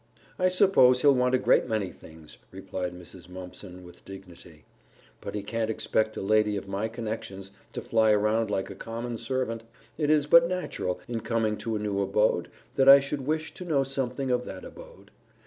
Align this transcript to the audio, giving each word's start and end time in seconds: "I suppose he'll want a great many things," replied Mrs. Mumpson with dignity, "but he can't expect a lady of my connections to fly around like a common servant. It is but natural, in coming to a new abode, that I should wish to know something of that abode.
"I 0.39 0.49
suppose 0.49 1.03
he'll 1.03 1.13
want 1.13 1.35
a 1.35 1.37
great 1.37 1.67
many 1.67 1.89
things," 1.91 2.39
replied 2.49 2.91
Mrs. 2.95 3.29
Mumpson 3.29 3.83
with 3.83 4.03
dignity, 4.03 4.65
"but 5.21 5.35
he 5.35 5.43
can't 5.43 5.69
expect 5.69 6.17
a 6.17 6.23
lady 6.23 6.57
of 6.57 6.67
my 6.67 6.87
connections 6.87 7.51
to 7.73 7.83
fly 7.83 8.09
around 8.11 8.49
like 8.49 8.71
a 8.71 8.73
common 8.75 9.19
servant. 9.19 9.61
It 9.99 10.09
is 10.09 10.25
but 10.25 10.47
natural, 10.47 10.99
in 11.07 11.19
coming 11.19 11.55
to 11.57 11.75
a 11.75 11.79
new 11.79 12.01
abode, 12.01 12.49
that 12.77 12.89
I 12.89 12.99
should 12.99 13.27
wish 13.27 13.53
to 13.53 13.63
know 13.63 13.83
something 13.83 14.31
of 14.31 14.43
that 14.45 14.65
abode. 14.65 15.11